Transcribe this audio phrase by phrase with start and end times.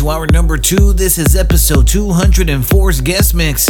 [0.00, 0.94] to our number two.
[0.94, 3.66] This is episode 204's guest mix.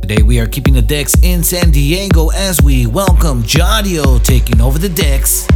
[0.00, 4.78] Today we are keeping the decks in San Diego as we welcome Jaadio taking over
[4.78, 5.46] the decks.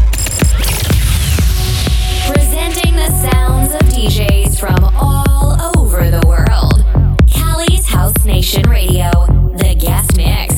[2.30, 6.84] Presenting the sounds of DJs from all over the world.
[7.30, 9.10] Cali's House Nation Radio,
[9.56, 10.57] the guest mix.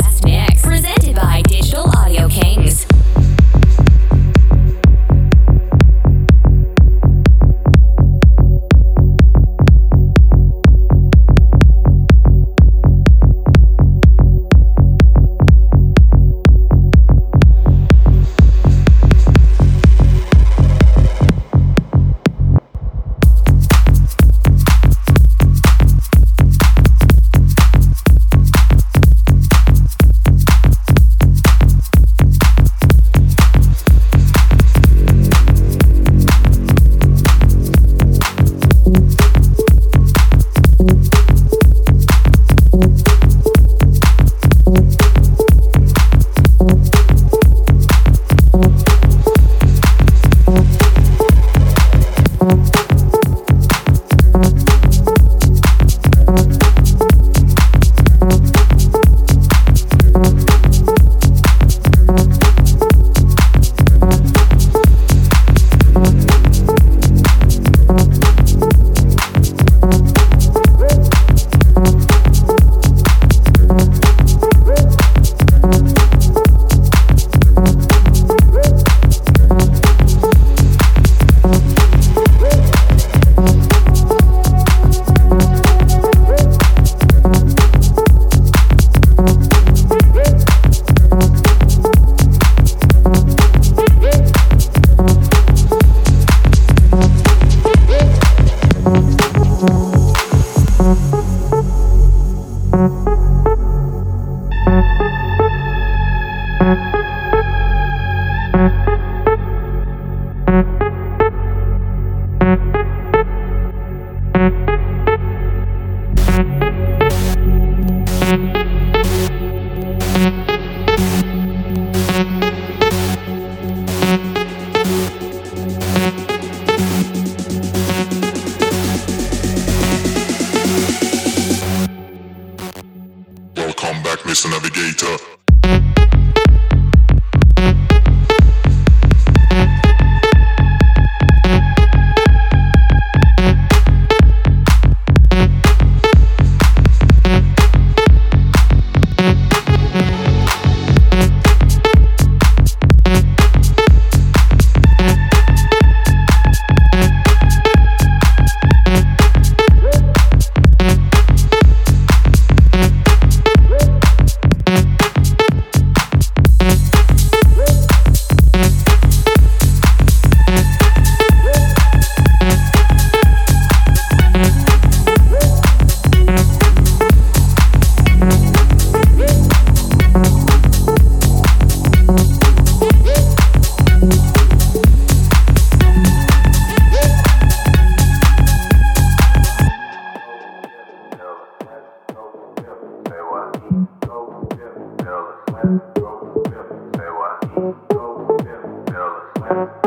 [199.51, 199.80] Uh-huh.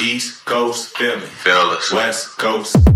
[0.00, 1.20] East Coast Philly.
[1.20, 1.92] Fellas.
[1.92, 2.93] West Coast.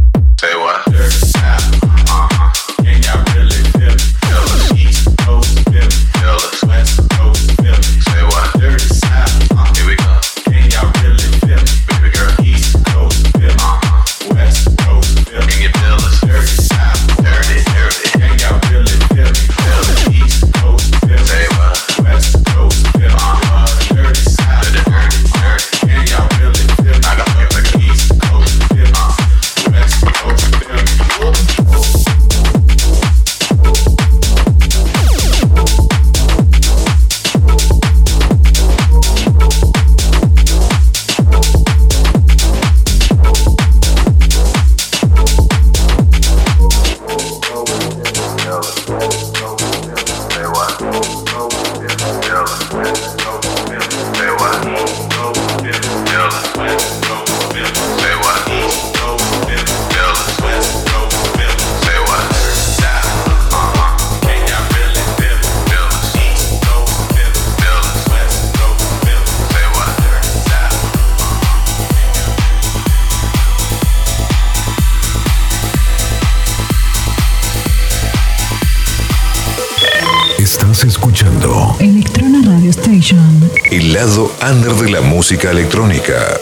[80.38, 83.50] Estás escuchando Electrona Radio Station.
[83.73, 86.38] el lado under de la música electrónica.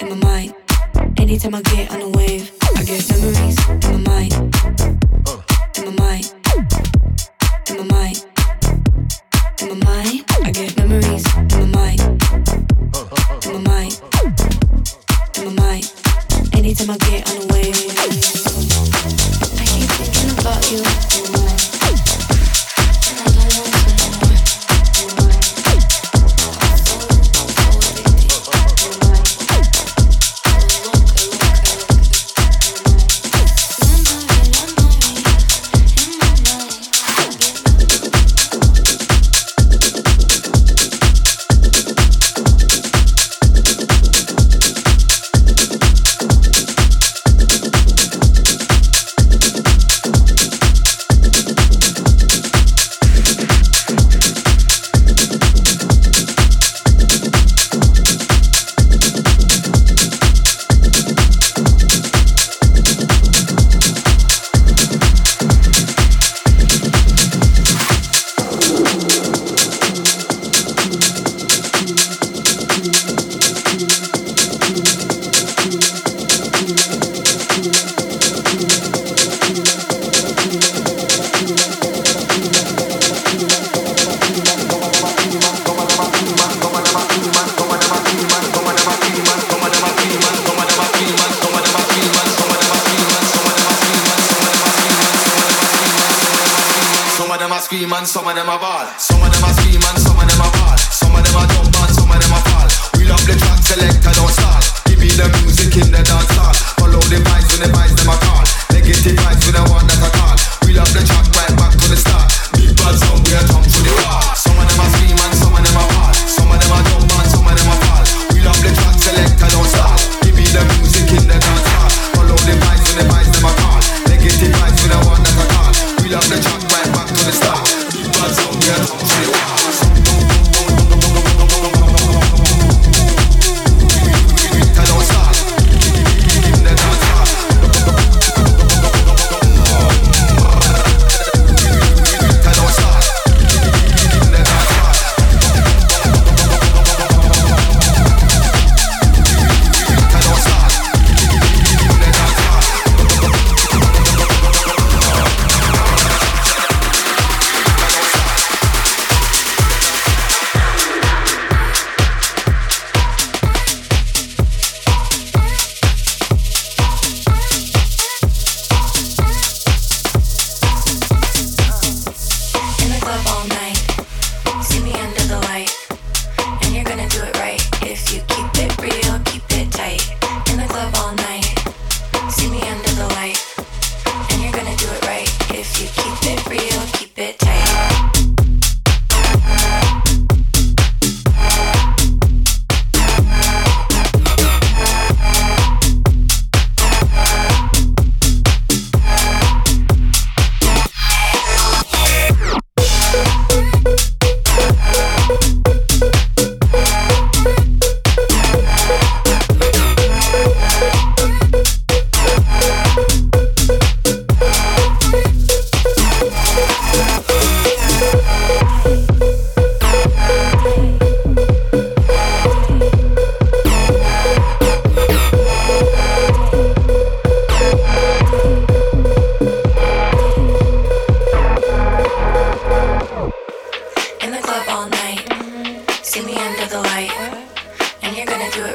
[0.00, 0.54] in my mind.
[1.18, 4.56] Anytime I get on a wave, I get memories in my mind.
[5.26, 5.42] Uh.
[5.76, 6.33] In my mind.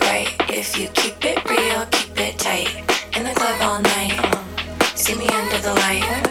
[0.09, 2.73] right if you keep it real, keep it tight.
[3.15, 4.17] In the club all night,
[4.95, 6.28] see me under the light.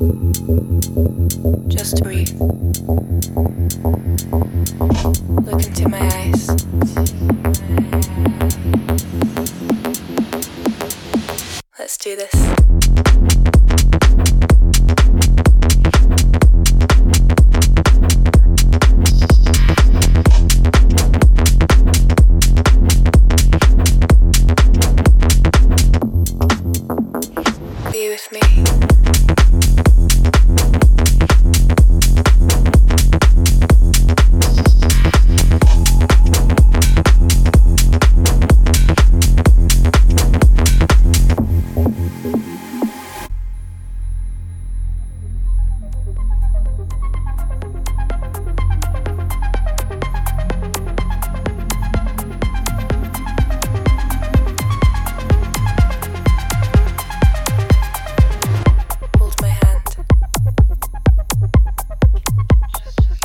[0.00, 0.67] 嗯嗯嗯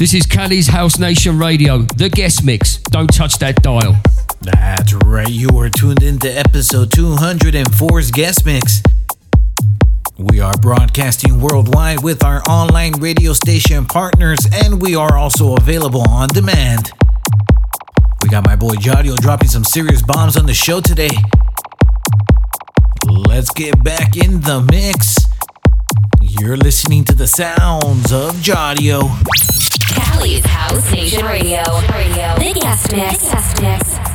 [0.04, 2.76] This is Cali's House Nation Radio, the guest mix.
[2.92, 3.96] Don't touch that dial.
[4.42, 8.84] That's right, you are tuned into episode 204's guest mix.
[10.18, 16.04] We are broadcasting worldwide with our online radio station partners, and we are also available
[16.10, 16.92] on demand.
[18.22, 21.16] We got my boy Jaadio dropping some serious bombs on the show today.
[23.08, 25.33] Let's get back in the mix.
[26.22, 29.10] You're listening to the sounds of Jaadio.
[29.90, 31.64] Cali's House Nation Radio.
[31.92, 32.36] Radio.
[32.38, 33.30] The guest mix.
[33.30, 34.13] Guest mix.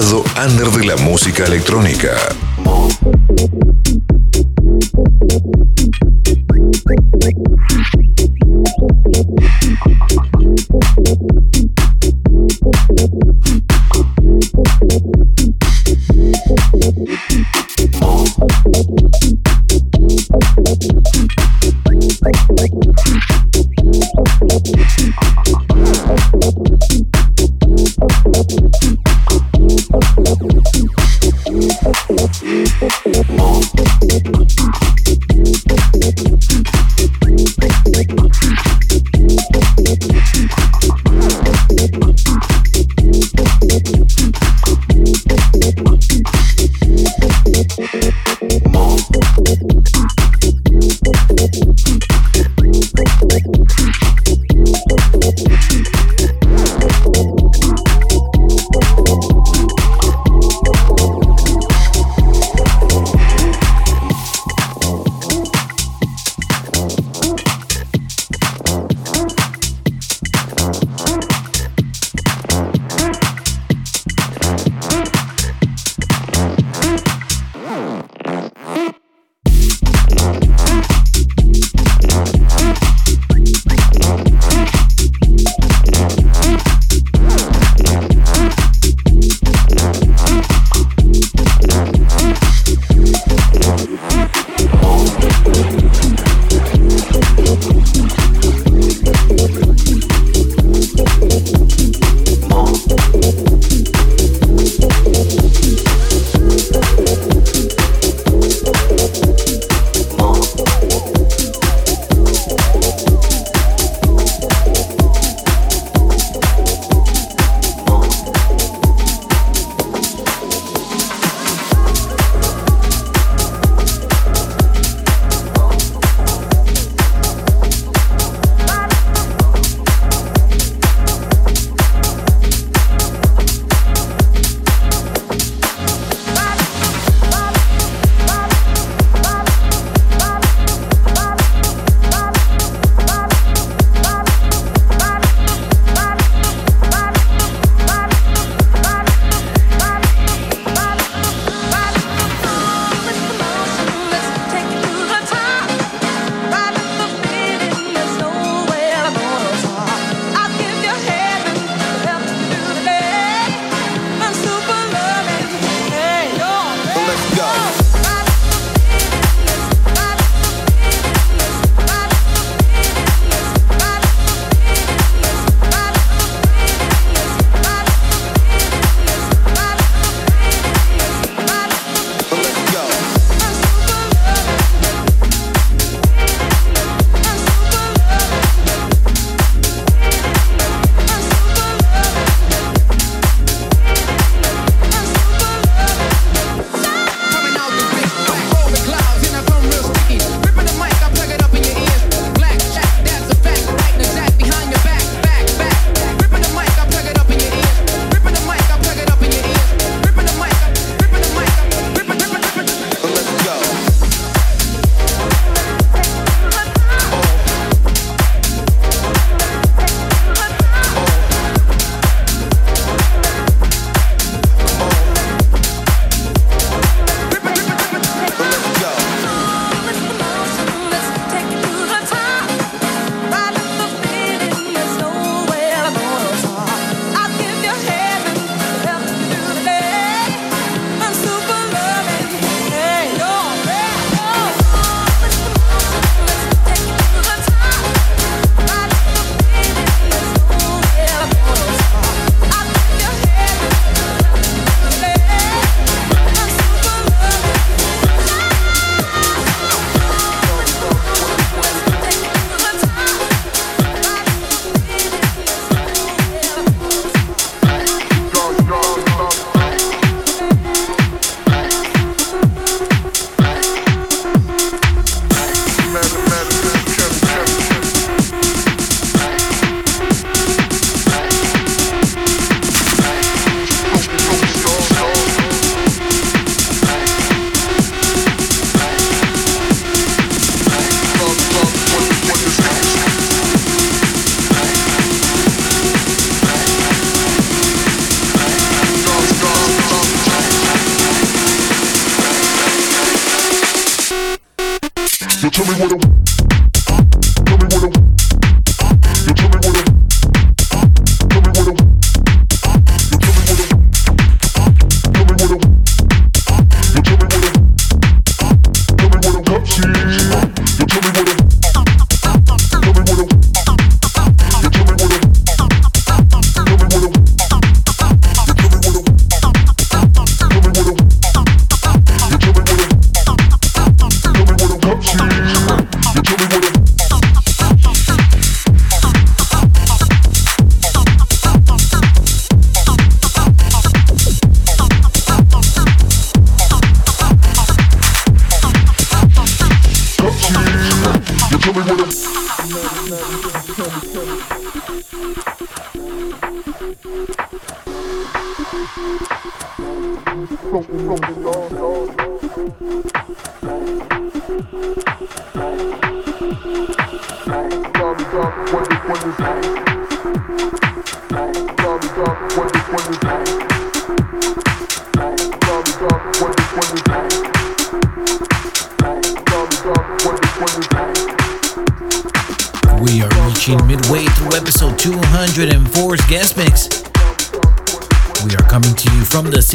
[0.00, 2.43] Lado under de la música electrónica.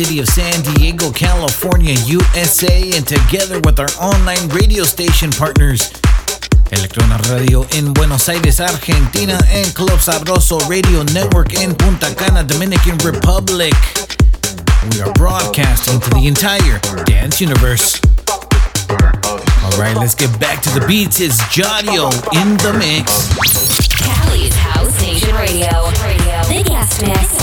[0.05, 5.91] City of San Diego, California, USA, and together with our online radio station partners,
[6.71, 12.97] Elektrona Radio in Buenos Aires, Argentina, and Club Sabroso Radio Network in Punta Cana, Dominican
[12.99, 13.73] Republic.
[14.93, 17.99] We are broadcasting to the entire dance universe.
[19.67, 21.19] Alright, let's get back to the beats.
[21.19, 22.07] It's Jaadio
[22.39, 23.27] in the mix.
[23.99, 25.67] Cali's House Nation Radio.
[25.99, 26.39] Radio.
[26.47, 27.38] The guest mix.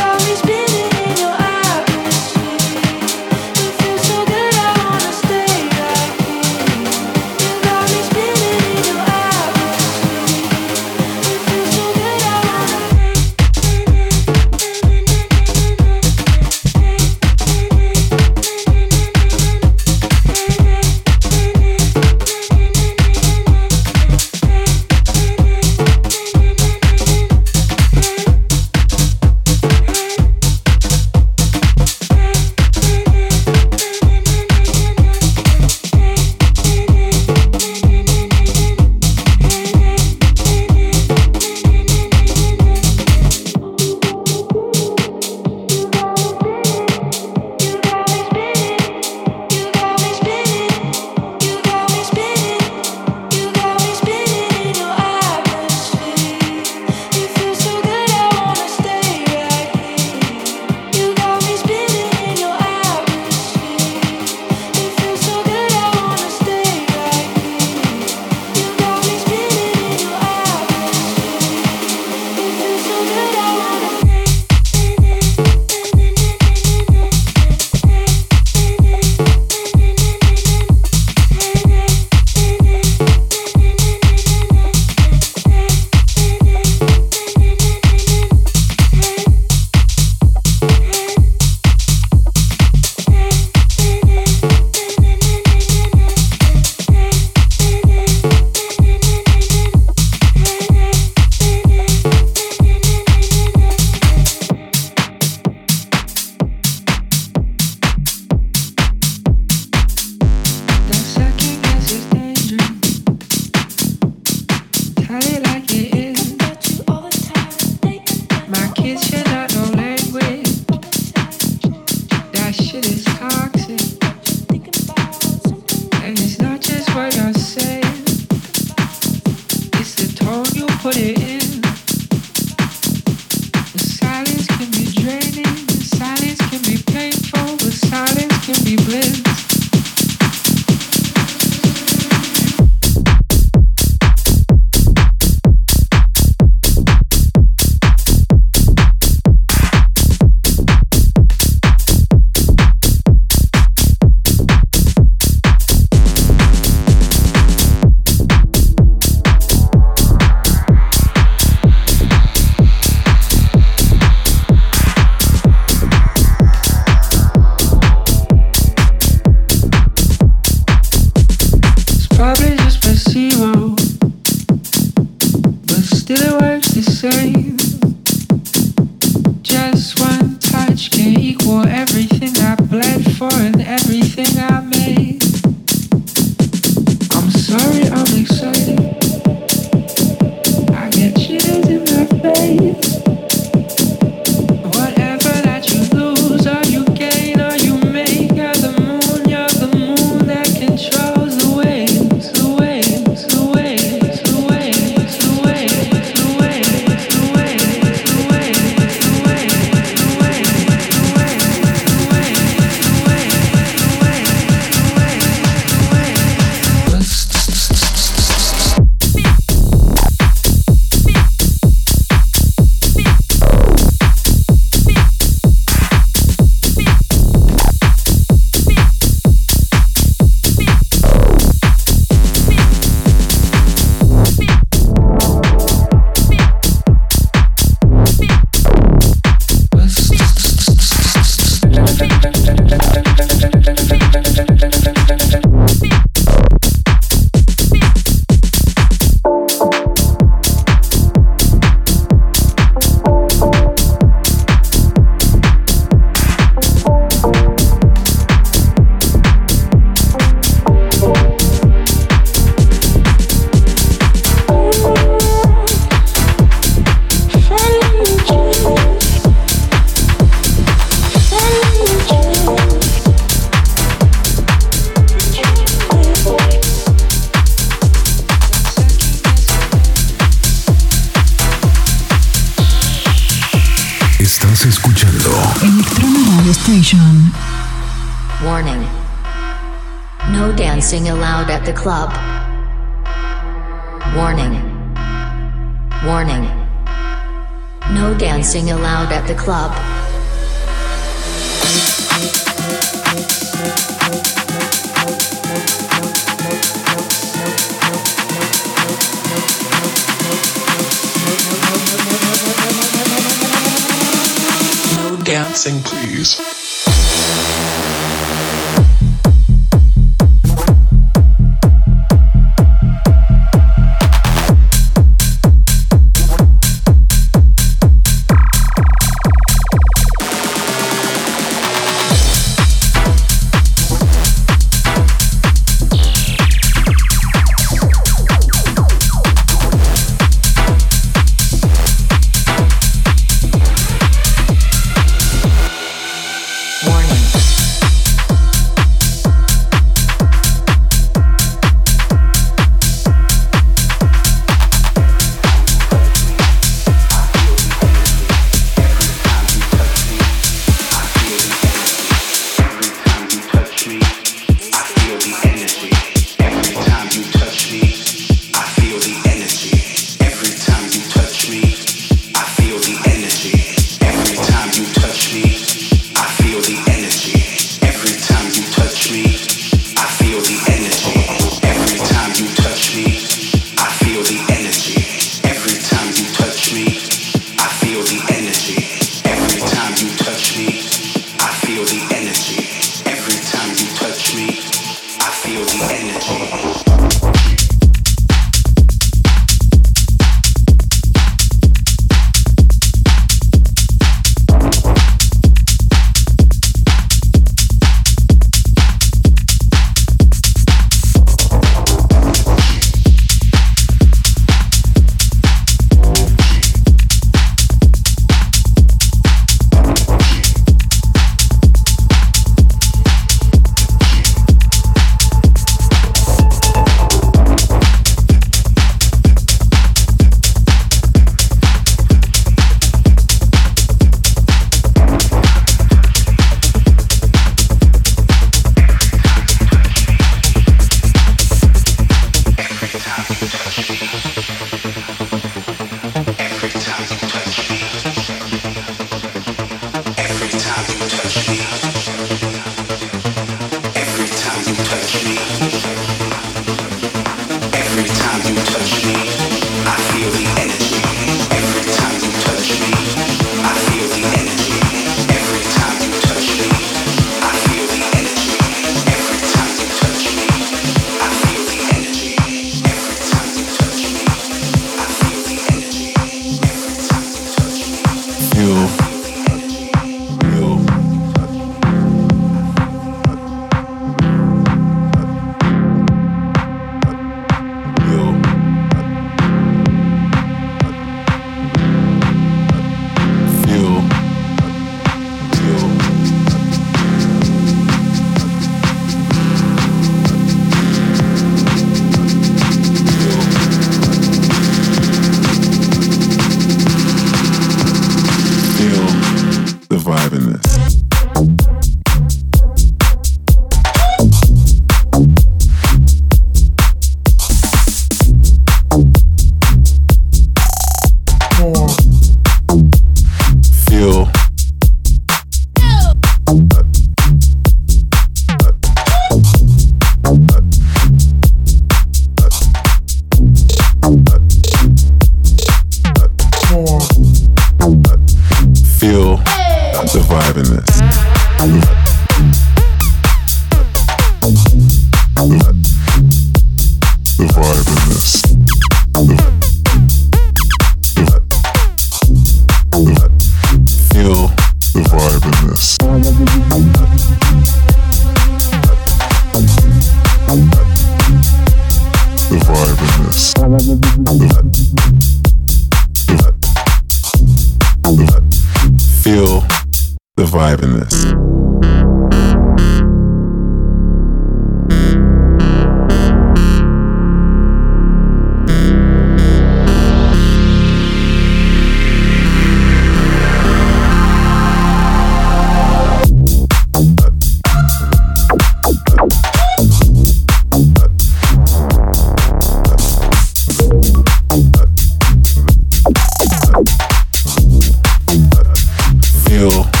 [599.61, 600.00] you.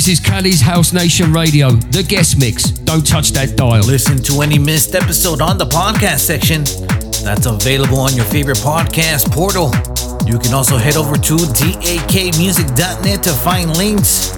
[0.00, 2.70] This is Cali's House Nation Radio, the guest mix.
[2.70, 3.82] Don't touch that dial.
[3.82, 6.64] Listen to any missed episode on the podcast section.
[7.22, 9.66] That's available on your favorite podcast portal.
[10.26, 14.34] You can also head over to dakmusic.net to find links.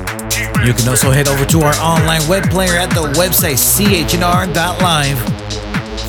[0.66, 5.18] You can also head over to our online web player at the website chnr.live.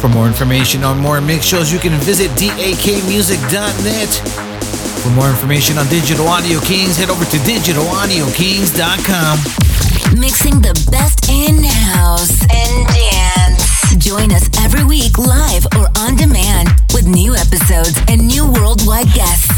[0.02, 4.43] For more information on more mix shows, you can visit dakmusic.net.
[5.04, 9.38] For more information on Digital Audio Kings, head over to digitalaudiokings.com.
[10.18, 13.98] Mixing the best in house and dance.
[13.98, 19.53] Join us every week live or on demand with new episodes and new worldwide guests.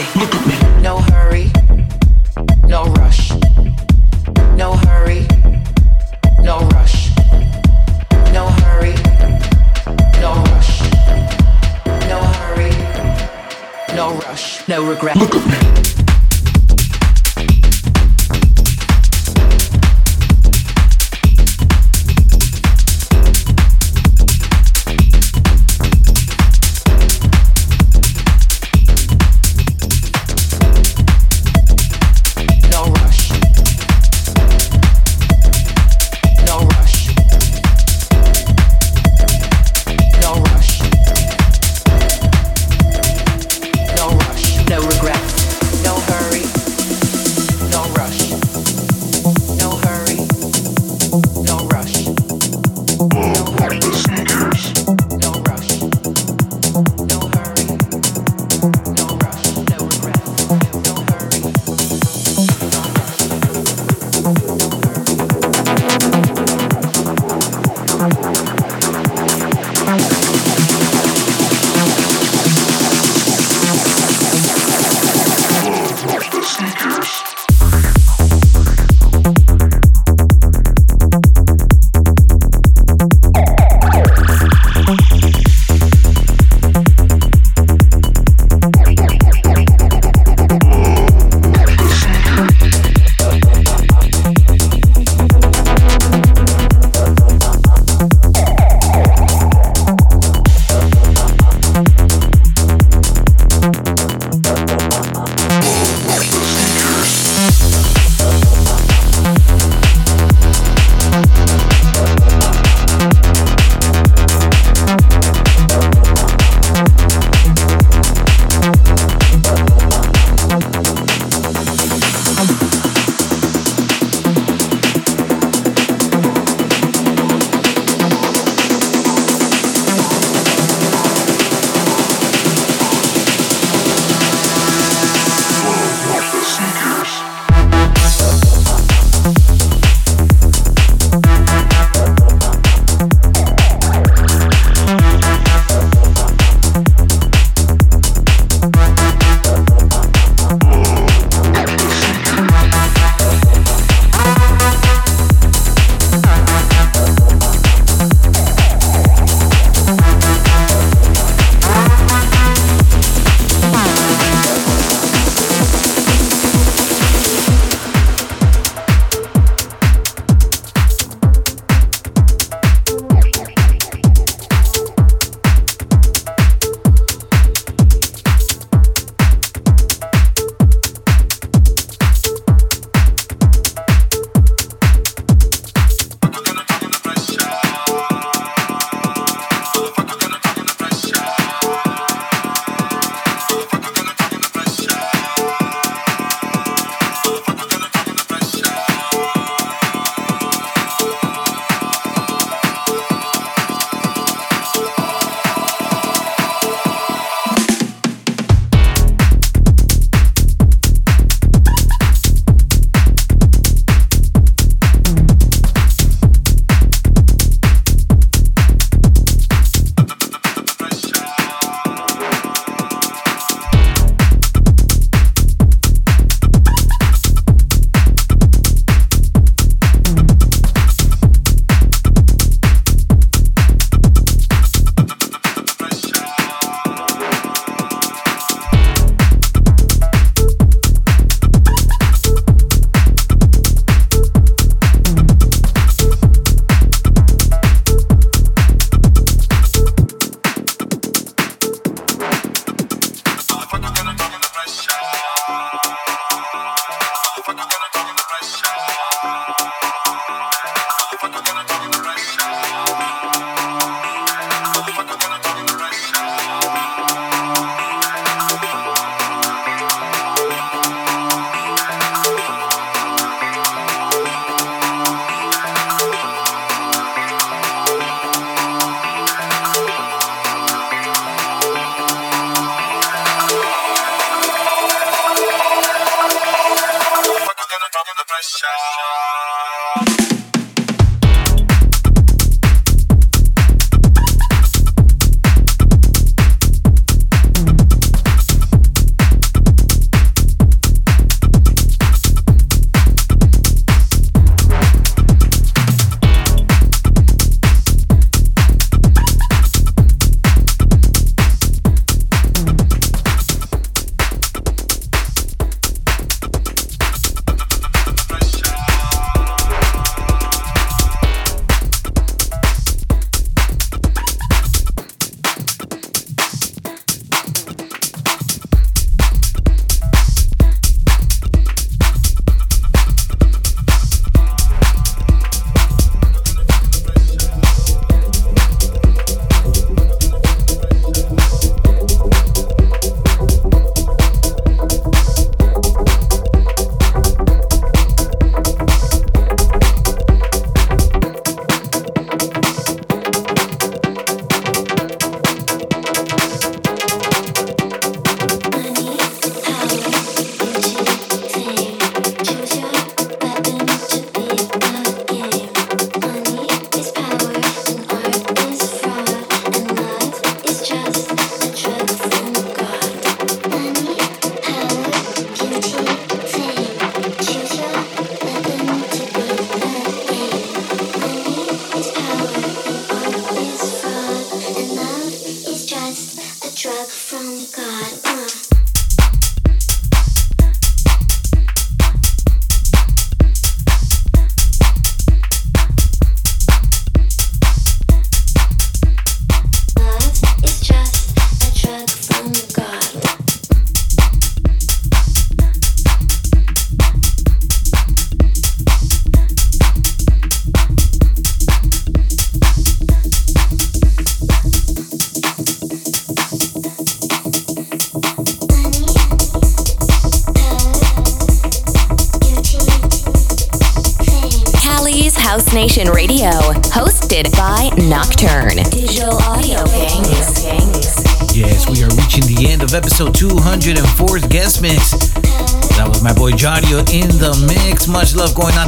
[0.00, 0.39] Look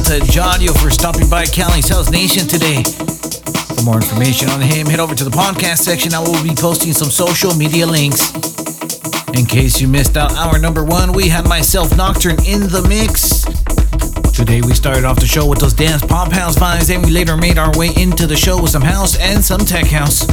[0.03, 2.83] out to Jaadio for stopping by Cali's House Nation today.
[3.75, 6.13] For more information on him, head over to the podcast section.
[6.13, 8.33] I will be posting some social media links.
[9.37, 13.43] In case you missed out our number one, we had myself Nocturne in the mix.
[14.33, 17.37] Today we started off the show with those dance pop house vibes, and we later
[17.37, 20.25] made our way into the show with some house and some tech house.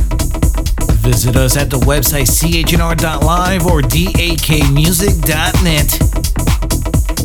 [1.01, 6.30] Visit us at the website chnr.live or dakmusic.net.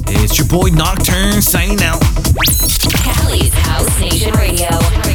[0.08, 2.02] It's your boy Nocturne signing out.
[3.04, 5.15] Cali's House Nation Radio.